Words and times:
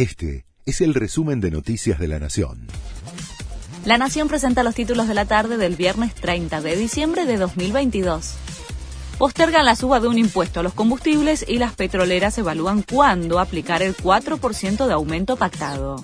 Este 0.00 0.46
es 0.64 0.80
el 0.80 0.94
resumen 0.94 1.42
de 1.42 1.50
Noticias 1.50 1.98
de 1.98 2.08
la 2.08 2.18
Nación. 2.18 2.68
La 3.84 3.98
Nación 3.98 4.28
presenta 4.28 4.62
los 4.62 4.74
títulos 4.74 5.08
de 5.08 5.12
la 5.12 5.26
tarde 5.26 5.58
del 5.58 5.76
viernes 5.76 6.14
30 6.14 6.62
de 6.62 6.74
diciembre 6.74 7.26
de 7.26 7.36
2022. 7.36 8.32
Postergan 9.18 9.66
la 9.66 9.76
suba 9.76 10.00
de 10.00 10.08
un 10.08 10.16
impuesto 10.16 10.60
a 10.60 10.62
los 10.62 10.72
combustibles 10.72 11.44
y 11.46 11.58
las 11.58 11.74
petroleras 11.74 12.38
evalúan 12.38 12.80
cuándo 12.80 13.38
aplicar 13.38 13.82
el 13.82 13.94
4% 13.94 14.86
de 14.86 14.92
aumento 14.94 15.36
pactado. 15.36 16.02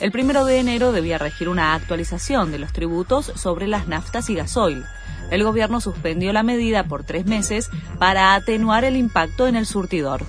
El 0.00 0.12
primero 0.12 0.46
de 0.46 0.58
enero 0.58 0.92
debía 0.92 1.18
regir 1.18 1.50
una 1.50 1.74
actualización 1.74 2.50
de 2.50 2.58
los 2.58 2.72
tributos 2.72 3.34
sobre 3.36 3.66
las 3.66 3.86
naftas 3.86 4.30
y 4.30 4.34
gasoil. 4.34 4.82
El 5.30 5.44
gobierno 5.44 5.82
suspendió 5.82 6.32
la 6.32 6.42
medida 6.42 6.84
por 6.84 7.04
tres 7.04 7.26
meses 7.26 7.68
para 7.98 8.34
atenuar 8.34 8.84
el 8.84 8.96
impacto 8.96 9.46
en 9.46 9.56
el 9.56 9.66
surtidor. 9.66 10.24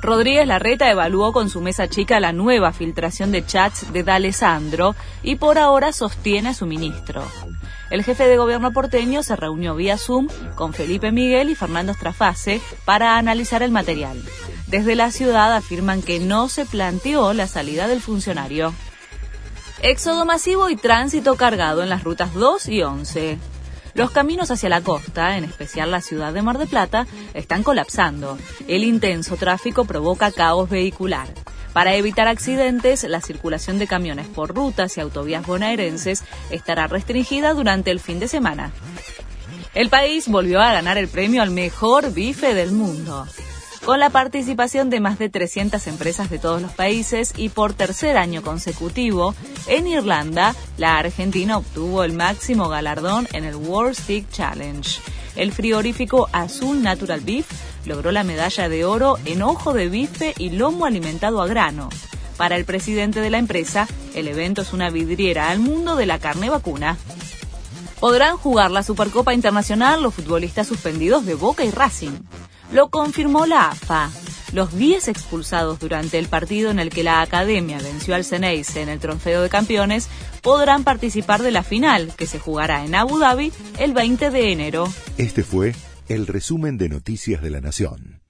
Rodríguez 0.00 0.46
Larreta 0.46 0.90
evaluó 0.90 1.32
con 1.32 1.48
su 1.48 1.60
mesa 1.60 1.88
chica 1.88 2.20
la 2.20 2.32
nueva 2.32 2.72
filtración 2.72 3.32
de 3.32 3.44
chats 3.44 3.92
de 3.92 4.02
D'Alessandro 4.02 4.94
y 5.22 5.36
por 5.36 5.58
ahora 5.58 5.92
sostiene 5.92 6.50
a 6.50 6.54
su 6.54 6.66
ministro. 6.66 7.22
El 7.90 8.04
jefe 8.04 8.26
de 8.26 8.36
gobierno 8.36 8.72
porteño 8.72 9.22
se 9.22 9.36
reunió 9.36 9.74
vía 9.74 9.96
Zoom 9.96 10.28
con 10.54 10.74
Felipe 10.74 11.12
Miguel 11.12 11.50
y 11.50 11.54
Fernando 11.54 11.94
Strafase 11.94 12.60
para 12.84 13.16
analizar 13.16 13.62
el 13.62 13.70
material. 13.70 14.20
Desde 14.66 14.96
la 14.96 15.10
ciudad 15.12 15.54
afirman 15.54 16.02
que 16.02 16.18
no 16.18 16.48
se 16.48 16.66
planteó 16.66 17.32
la 17.32 17.46
salida 17.46 17.86
del 17.86 18.00
funcionario. 18.00 18.74
Éxodo 19.82 20.24
masivo 20.24 20.68
y 20.68 20.76
tránsito 20.76 21.36
cargado 21.36 21.82
en 21.82 21.90
las 21.90 22.02
rutas 22.02 22.34
2 22.34 22.68
y 22.68 22.82
11. 22.82 23.38
Los 23.96 24.10
caminos 24.10 24.50
hacia 24.50 24.68
la 24.68 24.82
costa, 24.82 25.38
en 25.38 25.44
especial 25.44 25.90
la 25.90 26.02
ciudad 26.02 26.34
de 26.34 26.42
Mar 26.42 26.58
de 26.58 26.66
Plata, 26.66 27.06
están 27.32 27.62
colapsando. 27.62 28.36
El 28.68 28.84
intenso 28.84 29.36
tráfico 29.36 29.86
provoca 29.86 30.30
caos 30.30 30.68
vehicular. 30.68 31.26
Para 31.72 31.94
evitar 31.94 32.28
accidentes, 32.28 33.04
la 33.04 33.22
circulación 33.22 33.78
de 33.78 33.86
camiones 33.86 34.26
por 34.26 34.54
rutas 34.54 34.98
y 34.98 35.00
autovías 35.00 35.46
bonaerenses 35.46 36.24
estará 36.50 36.88
restringida 36.88 37.54
durante 37.54 37.90
el 37.90 37.98
fin 37.98 38.20
de 38.20 38.28
semana. 38.28 38.70
El 39.74 39.88
país 39.88 40.28
volvió 40.28 40.60
a 40.60 40.74
ganar 40.74 40.98
el 40.98 41.08
premio 41.08 41.40
al 41.40 41.50
mejor 41.50 42.12
bife 42.12 42.52
del 42.52 42.72
mundo 42.72 43.26
con 43.86 44.00
la 44.00 44.10
participación 44.10 44.90
de 44.90 44.98
más 44.98 45.16
de 45.16 45.28
300 45.28 45.86
empresas 45.86 46.28
de 46.28 46.40
todos 46.40 46.60
los 46.60 46.72
países 46.72 47.32
y 47.36 47.50
por 47.50 47.72
tercer 47.72 48.16
año 48.16 48.42
consecutivo, 48.42 49.32
en 49.68 49.86
Irlanda, 49.86 50.56
la 50.76 50.98
Argentina 50.98 51.56
obtuvo 51.56 52.02
el 52.02 52.12
máximo 52.12 52.68
galardón 52.68 53.28
en 53.32 53.44
el 53.44 53.54
World 53.54 53.94
Stick 53.94 54.28
Challenge. 54.32 55.00
El 55.36 55.52
frigorífico 55.52 56.28
Azul 56.32 56.82
Natural 56.82 57.20
Beef 57.20 57.46
logró 57.84 58.10
la 58.10 58.24
medalla 58.24 58.68
de 58.68 58.84
oro 58.84 59.18
en 59.24 59.42
ojo 59.42 59.72
de 59.72 59.88
bife 59.88 60.34
y 60.36 60.50
lomo 60.50 60.84
alimentado 60.84 61.40
a 61.40 61.46
grano. 61.46 61.88
Para 62.36 62.56
el 62.56 62.64
presidente 62.64 63.20
de 63.20 63.30
la 63.30 63.38
empresa, 63.38 63.86
el 64.16 64.26
evento 64.26 64.62
es 64.62 64.72
una 64.72 64.90
vidriera 64.90 65.48
al 65.48 65.60
mundo 65.60 65.94
de 65.94 66.06
la 66.06 66.18
carne 66.18 66.50
vacuna. 66.50 66.96
Podrán 68.00 68.36
jugar 68.36 68.72
la 68.72 68.82
Supercopa 68.82 69.32
Internacional 69.32 70.02
los 70.02 70.12
futbolistas 70.12 70.66
suspendidos 70.66 71.24
de 71.24 71.34
Boca 71.34 71.64
y 71.64 71.70
Racing. 71.70 72.18
Lo 72.72 72.88
confirmó 72.88 73.46
la 73.46 73.70
AFA. 73.70 74.10
Los 74.52 74.76
10 74.76 75.08
expulsados 75.08 75.78
durante 75.78 76.18
el 76.18 76.28
partido 76.28 76.70
en 76.70 76.78
el 76.78 76.90
que 76.90 77.02
la 77.02 77.20
Academia 77.20 77.78
venció 77.78 78.14
al 78.14 78.24
Ceneice 78.24 78.80
en 78.80 78.88
el 78.88 79.00
Trofeo 79.00 79.42
de 79.42 79.48
Campeones 79.48 80.08
podrán 80.42 80.84
participar 80.84 81.42
de 81.42 81.50
la 81.50 81.62
final, 81.62 82.12
que 82.16 82.26
se 82.26 82.38
jugará 82.38 82.84
en 82.84 82.94
Abu 82.94 83.18
Dhabi 83.18 83.52
el 83.78 83.92
20 83.92 84.30
de 84.30 84.52
enero. 84.52 84.88
Este 85.18 85.42
fue 85.42 85.74
el 86.08 86.26
resumen 86.26 86.78
de 86.78 86.88
Noticias 86.88 87.42
de 87.42 87.50
la 87.50 87.60
Nación. 87.60 88.25